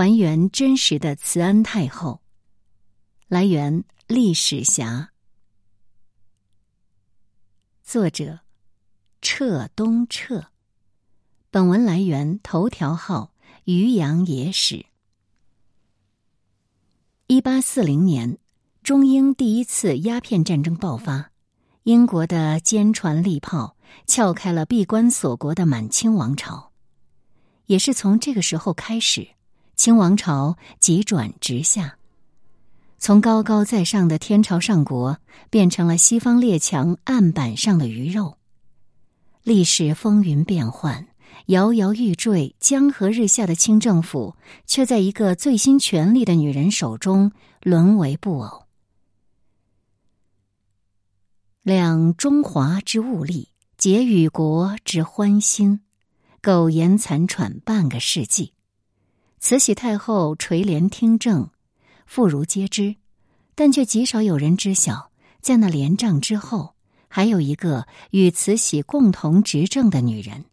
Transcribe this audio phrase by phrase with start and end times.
[0.00, 2.22] 还原真实的慈安太后。
[3.28, 5.10] 来源：历史侠。
[7.82, 8.40] 作者：
[9.20, 10.46] 彻东彻。
[11.50, 13.34] 本文来源：头条号
[13.64, 14.86] 渔阳野史。
[17.26, 18.38] 一八四零年，
[18.82, 21.30] 中英第一次鸦片战争爆发，
[21.82, 23.76] 英国的坚船利炮
[24.06, 26.72] 撬开了闭关锁国的满清王朝。
[27.66, 29.32] 也是从这个时候开始，
[29.80, 31.96] 清王朝急转直下。
[32.98, 35.16] 从高高在上的天朝上国，
[35.48, 38.36] 变成了西方列强案板上的鱼肉。
[39.42, 41.06] 历史风云变幻，
[41.46, 48.64] 摇摇欲坠、江河日下的清政府，却在一个最新权力的女人手中沦为布偶。
[51.62, 55.80] 两中华之物力，结与国之欢心，
[56.42, 58.52] 苟延残喘半个世纪。
[59.40, 61.48] 慈禧太后垂帘听政。
[62.04, 62.96] 妇孺皆知，
[63.54, 66.74] 但却极少有人知晓，在那帘帐之后，
[67.08, 70.44] 还有一个与慈禧共同执政的女人，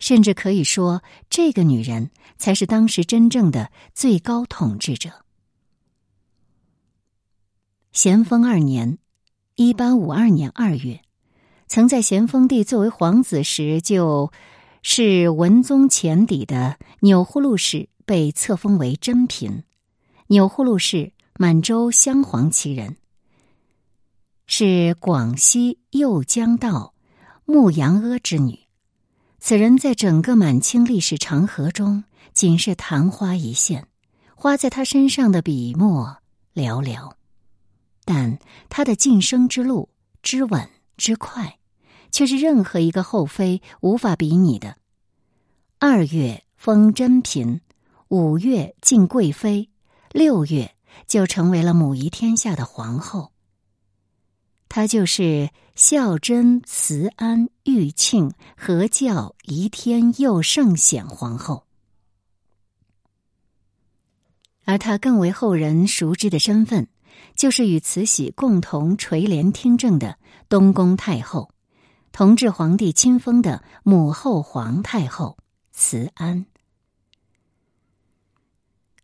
[0.00, 5.10] 甚至可以说，这个女人才是当时真正的最高统治者。
[7.92, 8.98] 咸丰二年
[9.54, 11.02] （一八五二年二月），
[11.68, 14.32] 曾在咸丰帝作为皇子时就
[14.82, 19.64] 是文宗前邸的钮祜禄氏，被册封为珍嫔。
[20.28, 22.96] 钮祜禄氏，满洲镶黄旗人，
[24.46, 26.94] 是广西右江道
[27.44, 28.60] 牧羊阿之女。
[29.38, 33.88] 此人在整个满清历史长河中，仅是昙花一现，
[34.36, 36.18] 花在他身上的笔墨
[36.54, 37.12] 寥寥。
[38.04, 39.88] 但他的晋升之路
[40.22, 41.58] 之稳之快，
[42.10, 44.76] 却是任何一个后妃无法比拟的。
[45.78, 47.60] 二月封珍嫔，
[48.12, 49.70] 五月晋贵妃。
[50.10, 50.74] 六月
[51.06, 53.32] 就成为了母仪天下的皇后。
[54.68, 61.64] 她就是孝贞慈安裕庆和教仪天佑圣显皇后，
[64.66, 66.88] 而她更为后人熟知的身份，
[67.34, 70.18] 就是与慈禧共同垂帘听政的
[70.50, 71.48] 东宫太后，
[72.12, 75.38] 同治皇帝亲封的母后皇太后
[75.70, 76.44] 慈安。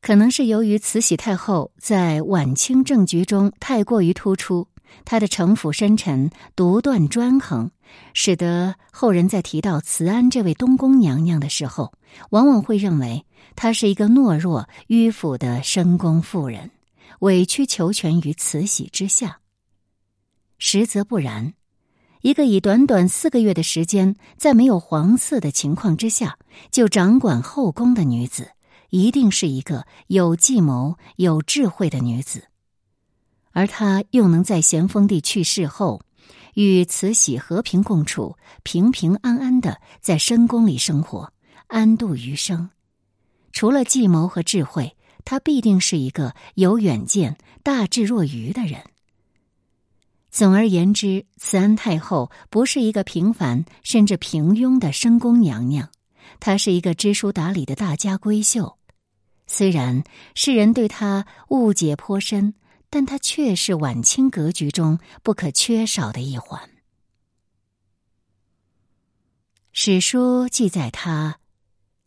[0.08, 4.66] 可能是由于慈禧太后在晚清政局中太过于突出，
[5.04, 7.70] 她的城府深沉、独断专横，
[8.14, 11.92] 使得后人在提到慈安这位东宫娘娘的时候，
[12.30, 16.70] 往往会认为她是一个懦弱、迂腐的深宫妇人，
[17.18, 19.40] 委曲求全于慈禧之下。
[20.56, 21.52] 实则不然，
[22.22, 26.38] 一个以短短四个月的时间，在没有皇嗣的情况之下
[26.70, 28.52] 就掌管后宫的女子。
[28.90, 32.44] 一定是一个有计谋、有智慧的女子，
[33.52, 36.00] 而她又能在咸丰帝去世后，
[36.54, 41.32] 与慈禧和平共处，平平安安的在深宫里生活，
[41.66, 42.70] 安度余生。
[43.52, 48.82] 除了计谋和智慧，她必定是一个有远见、大智若愚的人。
[50.30, 55.90] 总而言之，慈安太后不是一个平凡甚至平庸的深宫娘娘，
[56.40, 58.77] 她是一个知书达理的大家闺秀。
[59.50, 60.04] 虽然
[60.34, 62.52] 世人对他误解颇深，
[62.90, 66.70] 但他却是晚清格局中不可缺少的一环。
[69.72, 71.38] 史书记载他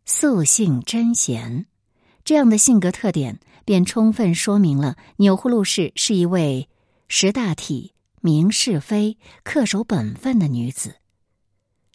[0.06, 1.66] 素性贞贤，
[2.24, 6.70] 这样的性格特点，便充分说明了钮祜禄氏是一位
[7.08, 10.98] 识大体、明是非、恪守本分的女子。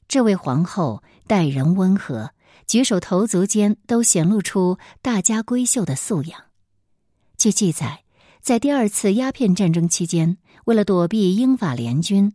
[0.09, 2.33] 这位皇后待人温和。
[2.67, 6.41] 举手投足间都显露出大家闺秀的素养。
[7.37, 8.03] 据记载，
[8.41, 12.33] 在第二次鸦片战争期间，为了躲避英法联军，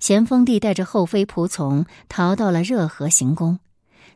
[0.00, 3.58] 咸丰帝带着后妃仆从逃到了热河行宫。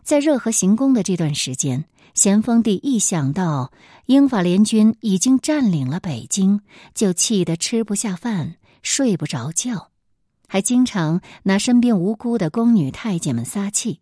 [0.02, 1.84] 在热河行宫的这段时间，
[2.14, 3.70] 咸丰帝一想到
[4.06, 6.60] 英法联军已经占领了北京，
[6.94, 9.90] 就气得吃不下饭、睡不着觉，
[10.48, 14.00] 还经常拿身边无辜的宫女太监们撒气。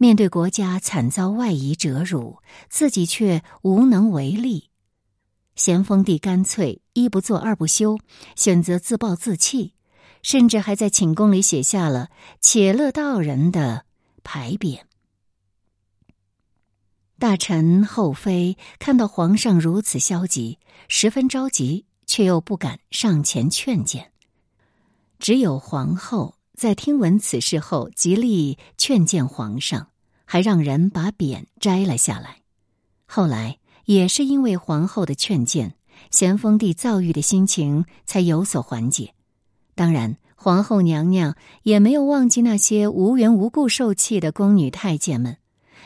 [0.00, 2.38] 面对国家惨遭外夷折辱，
[2.70, 4.70] 自己却无能为力，
[5.56, 7.98] 咸丰帝干脆一不做二不休，
[8.36, 9.74] 选择自暴自弃，
[10.22, 12.10] 甚至还在寝宫里写下了
[12.40, 13.84] “且乐道人”的
[14.22, 14.82] 牌匾。
[17.18, 24.12] 大臣后妃看到皇上如此消极，十分着急，却又不敢上前劝谏。
[25.18, 26.37] 只有皇后。
[26.58, 29.90] 在听闻此事后，极力劝谏皇上，
[30.24, 32.40] 还让人把匾摘了下来。
[33.06, 35.76] 后来也是因为皇后的劝谏，
[36.10, 39.14] 咸丰帝躁郁的心情才有所缓解。
[39.76, 45.36] 当然，皇后娘娘也没有忘记那些无缘无故受气的宫女太监们，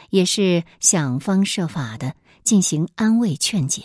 [0.09, 3.83] 也是想方设法的进行安慰劝解。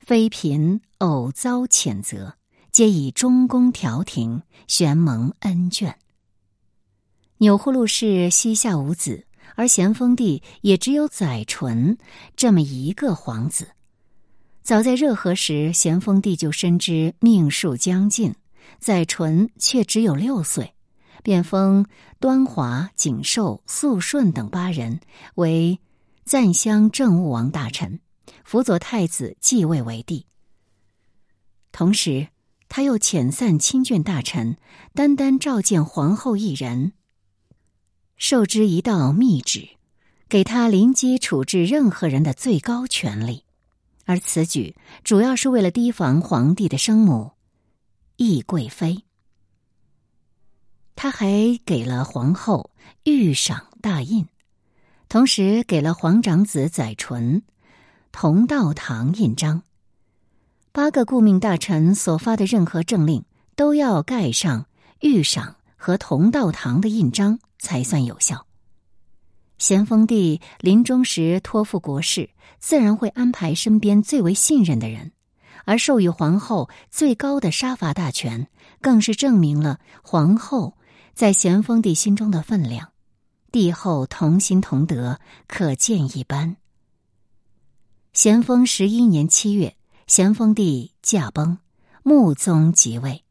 [0.00, 2.34] 妃嫔偶遭谴责。
[2.72, 5.92] 皆以中宫调停，玄蒙恩眷。
[7.36, 9.26] 钮祜禄氏膝下无子，
[9.56, 11.98] 而咸丰帝也只有载淳
[12.34, 13.68] 这么一个皇子。
[14.62, 18.34] 早在热河时，咸丰帝就深知命数将近，
[18.78, 20.74] 载淳却只有六岁，
[21.22, 21.84] 便封
[22.20, 24.98] 端华、景寿、肃顺等八人
[25.34, 25.78] 为
[26.24, 28.00] 赞襄政务王大臣，
[28.44, 30.24] 辅佐太子继位为帝。
[31.70, 32.28] 同时。
[32.74, 34.56] 他又遣散亲眷大臣，
[34.94, 36.94] 单单召见皇后一人，
[38.16, 39.76] 授之一道密旨，
[40.26, 43.44] 给他临机处置任何人的最高权力。
[44.06, 44.74] 而此举
[45.04, 47.32] 主要是为了提防皇帝的生母
[48.16, 49.04] 懿贵妃。
[50.96, 52.70] 他还给了皇后
[53.04, 54.26] 御赏大印，
[55.10, 57.42] 同时给了皇长子载淳
[58.12, 59.62] 同道堂印章。
[60.74, 63.22] 八个顾命大臣所发的任何政令，
[63.54, 64.66] 都要盖上
[65.00, 68.46] 御赏和同道堂的印章，才算有效。
[69.58, 75.12] 咸丰帝临终时托付国事，自然会安排身边最为信任的人，
[75.66, 78.48] 而授予皇后最高的杀伐大权，
[78.80, 80.78] 更是证明了皇后
[81.12, 82.92] 在咸丰帝心中的分量。
[83.50, 86.56] 帝后同心同德，可见一斑。
[88.14, 89.76] 咸丰十一年七月。
[90.06, 91.58] 咸丰帝驾崩，
[92.02, 93.24] 穆宗即位。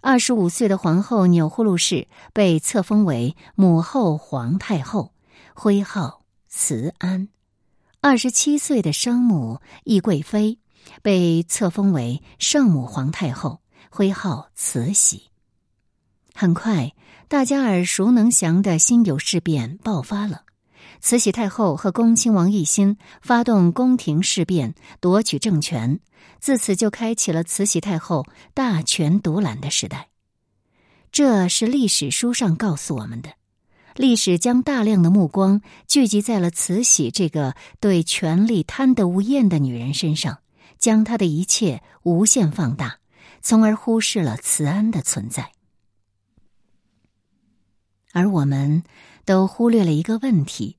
[0.00, 5.12] 二十五岁的皇后钮祜禄氏被册封为母后皇太后，
[5.54, 7.28] 徽号慈安。
[8.00, 10.58] 二十七岁的生母懿贵妃
[11.02, 13.60] 被册封为圣母皇太后，
[13.90, 15.30] 徽号慈禧。
[16.34, 16.94] 很快，
[17.28, 20.42] 大家耳熟能详的辛酉事变爆发了。
[21.00, 26.00] 慈禧太后和恭亲王奕欣发动宫廷事变，夺取政权，
[26.40, 30.08] 自此就开启了慈禧太后大权独揽的时代。
[31.12, 33.30] 这是历史书上告诉我们的。
[33.94, 40.38] 历史将大量的目光聚集在了慈禧这个对权力贪得无厌的女人身上，
[40.78, 42.98] 将她的一切无限放大，
[43.40, 45.52] 从而忽视了慈安的存在。
[48.12, 48.82] 而我们
[49.24, 50.76] 都忽略了一个问题。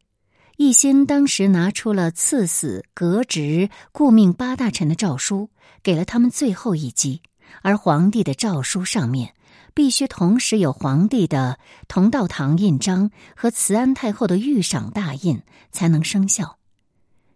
[0.58, 5.50] 奕欣当时拿出了赐死、革职、顾命八大臣的诏书，
[5.84, 7.22] 给了他们最后一击。
[7.62, 9.34] 而皇帝的诏书上面
[9.74, 16.58] 必须同时有皇帝的同道堂印章和慈安太后的御赏大印，才能生效。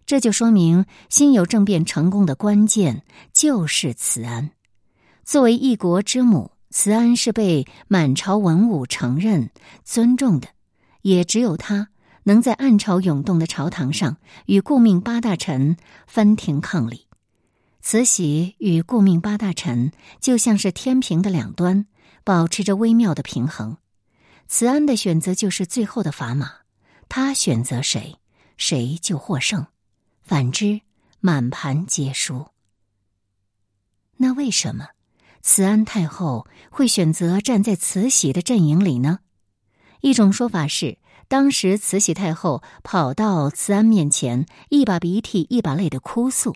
[0.05, 3.03] 这就说明辛酉政变成功的关键
[3.33, 4.51] 就是慈安。
[5.23, 9.51] 作为一国之母，慈安是被满朝文武承认、
[9.83, 10.47] 尊重的，
[11.15, 11.89] 也只有他。
[12.23, 17.07] 能在暗潮涌动的朝堂上与顾命八大臣分庭抗礼，
[17.81, 21.87] 慈禧与顾命八大臣就像是天平的两端，
[22.23, 23.77] 保持着微妙的平衡。
[24.47, 26.51] 慈安的选择就是最后的砝码，
[27.07, 28.19] 他选择谁，
[28.57, 29.63] 谁就获胜；
[30.21, 30.81] 反之，
[31.19, 32.47] 满盘皆输。
[34.17, 34.89] 那为什么
[35.41, 39.19] 慈安太后会选择站在慈禧的阵营里呢？
[40.01, 40.97] 一种说法是。
[41.27, 46.55] 当时，慈禧太后跑到慈安面前，一把鼻涕一把泪的哭诉，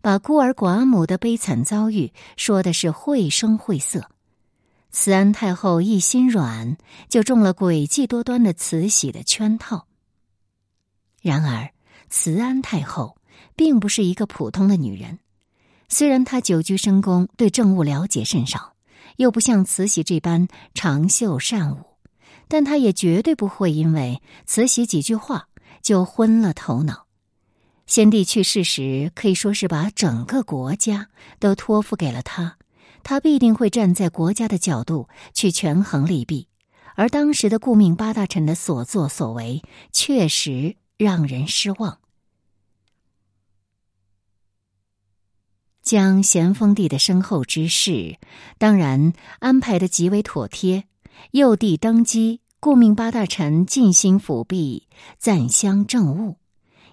[0.00, 4.08] 把孤儿寡母的悲惨遭遇说的是绘声绘色。
[4.92, 6.76] 慈安太后一心软，
[7.08, 9.88] 就中了诡计多端的慈禧的圈套。
[11.20, 11.70] 然而，
[12.08, 13.16] 慈安太后
[13.56, 15.18] 并不是一个普通的女人，
[15.88, 18.74] 虽然她久居深宫，对政务了解甚少，
[19.16, 21.93] 又不像慈禧这般长袖善舞。
[22.48, 25.48] 但他也绝对不会因为慈禧几句话
[25.82, 27.06] 就昏了头脑。
[27.86, 31.08] 先帝去世时，可以说是把整个国家
[31.38, 32.56] 都托付给了他，
[33.02, 36.48] 他必定会站在国家的角度去权衡利弊。
[36.96, 41.98] 而当时的顾命八大臣的所作所为，确实让人失望。
[45.82, 48.16] 将咸丰帝的身后之事，
[48.56, 50.84] 当然安排的极为妥帖。
[51.32, 56.36] 幼帝登基，顾命八大臣尽心辅弼赞襄政务，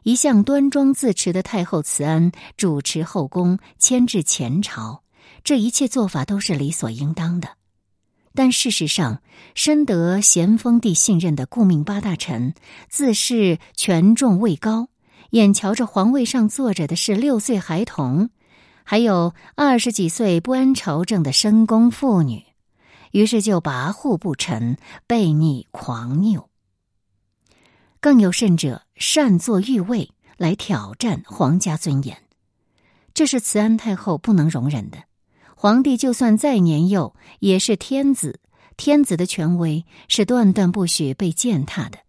[0.03, 5.03] 一向端庄自持的太后慈安主持后宫，牵制前朝，
[5.43, 7.49] 这一切做法都是理所应当的。
[8.33, 9.21] 但事实上，
[9.55, 12.53] 深得咸丰帝信任的顾命八大臣
[12.89, 14.87] 自恃权重位高，
[15.31, 18.29] 眼瞧着皇位上坐着的是六岁孩童，
[18.83, 22.43] 还有二十几岁不安朝政的深宫妇女，
[23.11, 24.77] 于是就跋扈不臣、
[25.07, 26.49] 悖逆狂拗。
[27.99, 32.17] 更有甚者，擅作御位来挑战皇家尊严，
[33.13, 35.03] 这是慈安太后不能容忍的。
[35.55, 38.39] 皇帝就算再年幼，也是天子，
[38.75, 41.99] 天子的权威是断断不许被践踏的。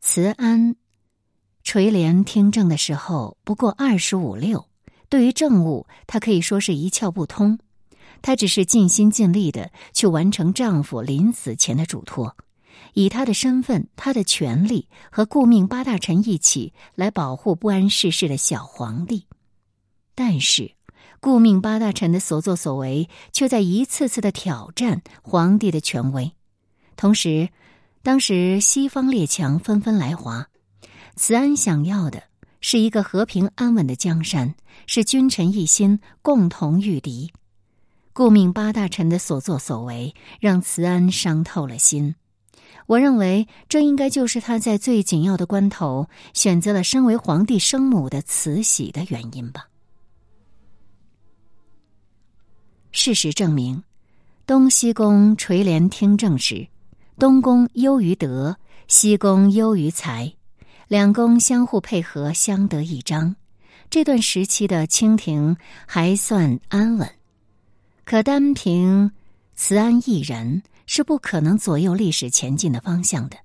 [0.00, 0.76] 慈安
[1.64, 4.68] 垂帘听政的时候不过二十五六，
[5.08, 7.58] 对于政务，他可以说是一窍不通。
[8.22, 12.36] 她只是尽心尽力的去完成丈夫临死前的嘱托，
[12.94, 19.26] 以她的身份、她的权力和顾命八大臣一起来保护不谙世事的小皇帝。
[20.14, 20.72] 但是。
[21.22, 26.32] 顾命八大臣的所作所为，却在一次次的挑战皇帝的权威。
[26.96, 27.50] 同时，
[28.02, 30.48] 当时西方列强纷纷来华，
[31.16, 32.22] 慈安想要的
[32.62, 34.54] 是一个和平安稳的江山，
[34.86, 37.30] 是君臣一心，共同御敌。
[38.12, 42.14] 顾命八大臣的所作所为，让慈安伤透了心。
[42.86, 49.68] 我认为，这应该就是他在最紧要的关头选择了身为皇帝生母的慈禧的原因吧。
[52.90, 53.84] 事实证明，
[54.44, 56.66] 东西宫垂帘听政时，
[57.16, 58.56] 东宫优于德，
[58.88, 60.34] 西宫优于才，
[60.88, 63.36] 两宫相互配合，相得益彰。
[63.88, 67.08] 这段时期的清廷还算安稳，
[68.10, 69.12] 可单凭
[69.54, 73.36] 慈安一人是不可能左右历史前进的方向的。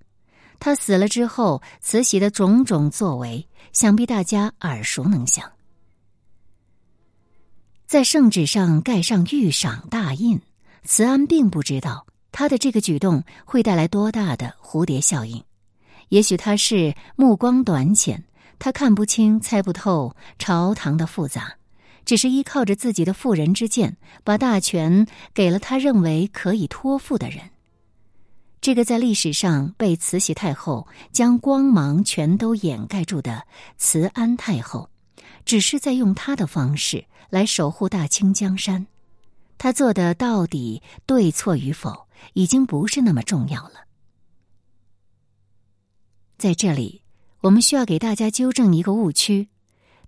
[0.59, 5.51] 他死了之后，慈禧的种种作为，想必大家耳熟能详。
[7.85, 10.41] 在圣旨上盖上御赏大印，
[10.83, 15.43] 慈安并不知道他的这个举动会带来多大的蝴蝶效应。
[16.09, 18.23] 也许他是目光短浅，
[18.57, 21.55] 他看不清、猜不透朝堂的复杂，
[22.05, 27.51] 只是依靠着自己的妇人之见，把大权给了他认为可以托付的人。
[28.61, 33.45] 这个在历史上被慈禧太后将光芒全都掩盖住的
[33.77, 34.89] 慈安太后。
[35.43, 38.87] 只是在用他的方式来守护大清江山，
[39.59, 43.85] 他做的到底对错与否，已经不是那么重要了。
[46.39, 47.03] 在这里，
[47.41, 49.49] 我们需要给大家纠正一个误区：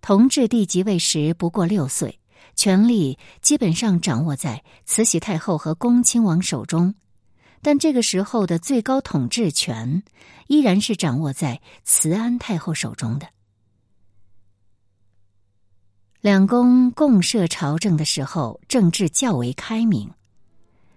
[0.07, 2.21] 同治帝即位时不过六岁，
[2.55, 6.95] 权力基本上掌握在慈禧太后和恭亲王手中，
[7.61, 10.03] 但这个时候的最高统治权
[10.47, 13.27] 依然是掌握在慈安太后手中的。
[16.21, 20.09] 两宫共设朝政的时候，政治较为开明。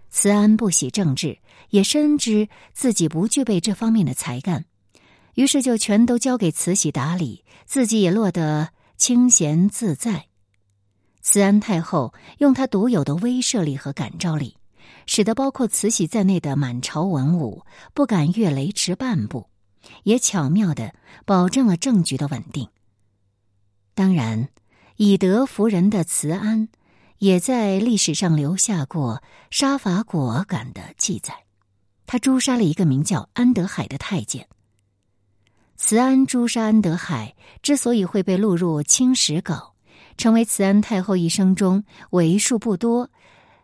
[0.09, 1.37] 慈安不喜政治，
[1.71, 4.67] 也深知自己不具备这方面的才干，
[5.35, 8.69] 于是就全都交给慈禧打理，自己也落得
[9.01, 10.27] 清闲自在。
[11.23, 14.57] 慈安太后用她独有的威慑力和感召力，
[15.07, 17.65] 使得包括慈禧在内的满朝文武
[17.95, 19.49] 不敢越雷池半步，
[20.05, 22.69] 也巧妙的保证了政局的稳定。
[23.95, 24.49] 当然。
[24.97, 26.69] 以德服人的慈安，
[27.17, 31.33] 也在历史上留下过杀伐果敢的记载。
[32.05, 34.47] 他诛杀了一个名叫安德海的太监。
[35.83, 39.75] 慈安诛杀安德海之所以会被录入《清史稿》，
[40.19, 43.09] 成为慈安太后一生中为数不多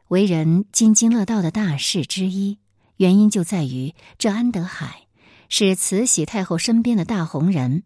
[0.09, 2.59] 为人津津乐道的大事之一，
[2.97, 5.07] 原因就在于这安德海
[5.51, 7.85] 是慈禧太后身边的大红人。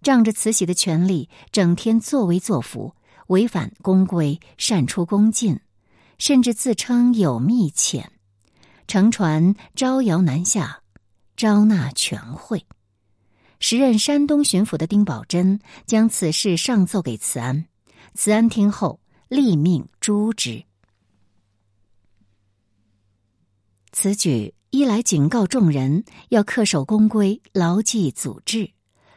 [0.00, 2.94] 仗着慈禧的权力，整天作威作福，
[3.26, 5.58] 违反宫规，擅出宫禁，
[6.18, 8.04] 甚至自称有密遣，
[8.86, 10.82] 乘船招摇南下，
[11.36, 12.64] 招纳权贵。
[13.62, 17.64] 时任山东巡抚的丁宝桢将此事上奏给慈安，
[18.12, 20.64] 慈安听后立命诛之。
[23.92, 28.72] 此举一来警告众人要恪守宫规，牢记祖制。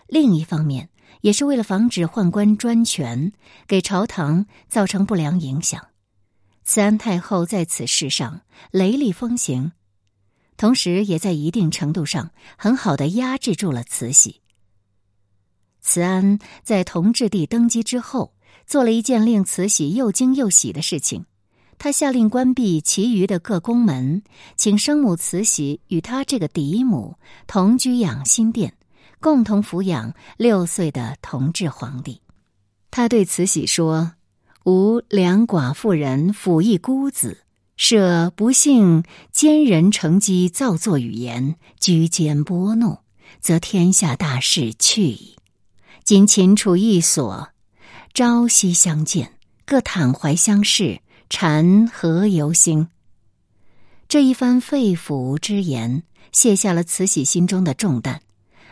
[0.05, 3.31] 另一方面，也是为了防止宦官专权
[3.65, 5.87] 给朝堂造成不良影响。
[6.63, 9.71] 慈安太后在此事上雷厉风行，
[10.57, 14.41] 同时也在一定程度上很好的压制住了慈禧。
[15.81, 18.33] 慈安在同治帝登基之后，
[18.65, 21.25] 做了一件令慈禧又惊又喜的事情，
[21.77, 24.23] 他下令关闭其余的各宫门，
[24.55, 28.73] 请生母慈禧与他这个嫡母同居养心殿。
[29.21, 32.21] 共同抚养六岁的同治皇帝，
[32.91, 34.13] 他对慈禧说
[34.65, 37.44] ：“吾两寡妇人抚一孤子，
[37.77, 42.99] 设不幸奸人乘机造作语言，居间拨弄，
[43.41, 45.35] 则天下大事去矣。
[46.03, 47.49] 今秦处一所，
[48.13, 49.33] 朝夕相见，
[49.65, 52.87] 各袒怀相视，禅何由兴？
[54.07, 58.21] 这一番肺腑之言，卸下了慈禧心中的重担。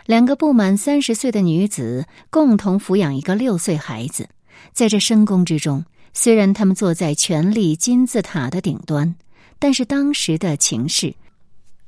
[0.05, 4.29] 两个不满三十岁的女子共同抚养一个六岁孩子，
[4.71, 9.15] 在这深宫之中，虽然他们坐在权力金字塔的顶端，
[9.59, 11.15] 但是当时的情势，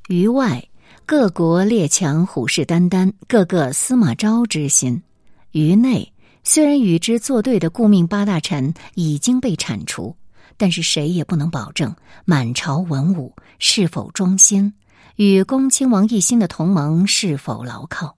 [0.08, 0.68] 于外
[1.06, 5.04] 各国列强虎视眈眈，个个司马昭之心。
[5.52, 6.12] 于内，
[6.44, 10.16] 虽然与之作对的顾命八大臣已经被铲除，
[10.58, 14.74] 但是谁也不能保证满朝文武是否忠心，
[15.16, 18.18] 与恭亲王一心的同盟是否牢靠。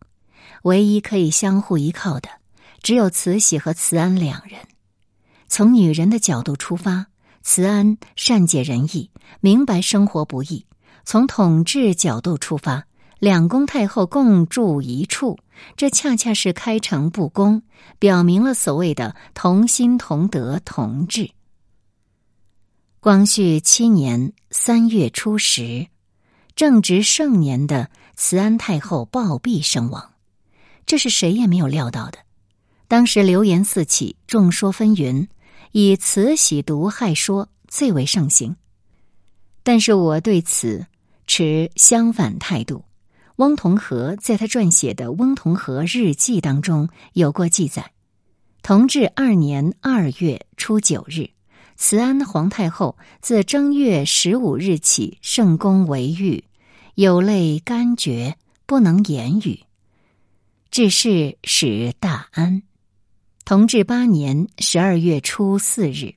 [0.64, 2.30] 唯一可以相互依靠的，
[2.82, 4.60] 只有慈禧和慈安两人。
[5.48, 7.08] 从女人的角度出发，
[7.42, 10.66] 慈安善解人意，明白生活不易；
[11.06, 12.86] 从统治角度出发，
[13.20, 15.38] 两宫太后共住一处。
[15.76, 17.64] 这恰恰是开诚布公，
[17.98, 21.32] 表明了所谓的同心同德同治。
[23.00, 25.88] 光绪七年三月初十，
[26.56, 30.12] 正值盛年的慈安太后暴毙身亡，
[30.86, 32.20] 这是谁也没有料到的。
[32.88, 35.28] 当时流言四起，众说纷纭，
[35.72, 38.56] 以慈禧毒害说最为盛行。
[39.64, 40.86] 但是我对此
[41.26, 42.84] 持相反态度。
[43.36, 47.92] 翁同龢在他撰写的《翁同龢日记》当中有过记载：
[48.64, 51.30] 同治二年二月初九日，
[51.76, 56.44] 慈安皇太后自正月十五日起圣宫为狱，
[56.96, 59.60] 有泪干绝，不能言语。
[60.72, 62.64] 至是使大安。
[63.48, 66.16] 同治八年十二月初四日，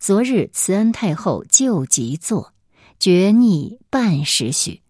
[0.00, 2.52] 昨日慈安太后就即坐，
[2.98, 4.80] 决逆半时许。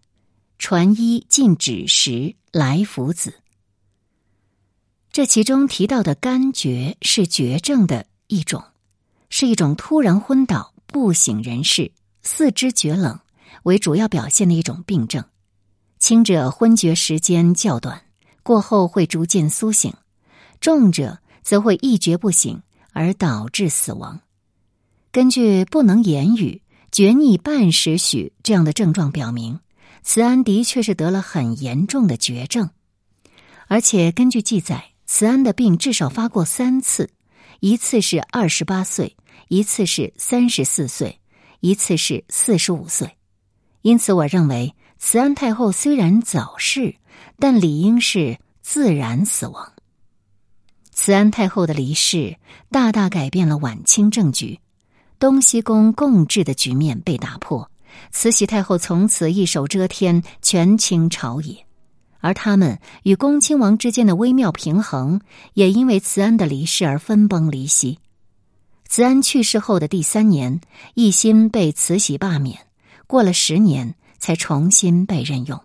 [0.57, 3.35] 传医禁止时来福子。
[5.11, 8.63] 这其中提到的干厥是绝症的一种，
[9.29, 11.91] 是一种突然昏倒、不省人事、
[12.23, 13.19] 四肢厥冷
[13.61, 15.23] 为主要表现的一种病症。
[15.99, 18.01] 轻者昏厥时间较短，
[18.41, 19.91] 过后会逐渐苏醒；
[20.59, 24.21] 重者则会一蹶不醒而导致死亡。
[25.11, 29.59] 根据不能言语、厥逆半时许这样的症状表明。
[30.05, 32.69] 慈安的确是得了很严重的绝症，
[33.67, 37.09] 而且根据记载，慈安的病至少发过三次，
[37.61, 39.15] 一次是二十八岁，
[39.47, 41.21] 一次是三十四岁，
[41.61, 43.15] 一次是四十五岁。
[43.81, 46.95] 因此，我认为慈安太后虽然早逝，
[47.39, 49.72] 但理应是自然死亡。
[50.93, 52.37] 慈安太后的离世，
[52.71, 54.59] 大大改变了晚清政局，
[55.19, 57.69] 东西宫共治的局面被打破。
[58.11, 61.65] 慈禧太后从此一手遮天，权倾朝野，
[62.19, 65.19] 而他们与恭亲王之间的微妙平衡，
[65.53, 67.99] 也因为慈安的离世而分崩离析。
[68.87, 70.61] 慈安去世后的第三年，
[70.93, 72.59] 一心被慈禧罢免，
[73.07, 75.59] 过了十年才重新被任用。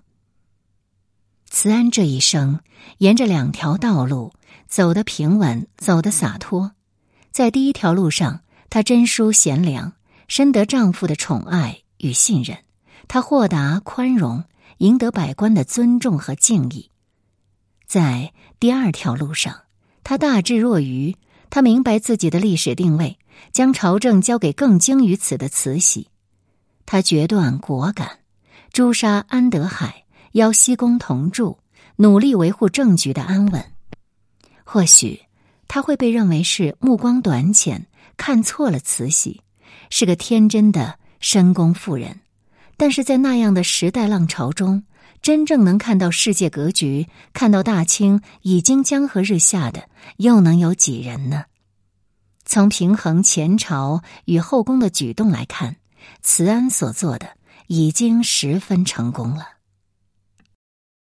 [1.50, 2.60] 慈安这一生
[2.98, 4.32] 沿着两条道路
[4.68, 6.72] 走得平稳，走得洒脱。
[7.32, 9.94] 在第一条路上，她真淑贤良，
[10.28, 11.80] 深得丈夫的宠爱。
[11.98, 12.58] 与信任，
[13.08, 14.44] 她豁达宽容，
[14.76, 16.90] 赢得百官的尊重和敬意。
[17.86, 19.62] 在第二条路上，
[20.04, 21.16] 他大智若愚，
[21.50, 23.18] 他明白自己的历史定位，
[23.52, 26.08] 将朝政交给更精于此的慈禧。
[26.86, 28.20] 他决断果敢，
[28.72, 31.58] 诛杀安德海，邀西宫同住，
[31.96, 33.64] 努力维护政局的安稳。
[34.70, 35.22] 或许
[35.66, 37.86] 他会被认为是目光短浅，
[38.18, 39.40] 看错了慈禧，
[39.88, 40.98] 是个天真的。
[41.20, 42.20] 深宫妇人，
[42.76, 44.84] 但是在那样的时代浪潮中，
[45.22, 51.46] 真正能看到世界格局、看到大清已经江河日下的，又能有几人呢？
[52.44, 55.76] 从平衡前朝与后宫的举动来看，
[56.22, 57.30] 慈安所做的
[57.68, 59.57] 已经十分成功了。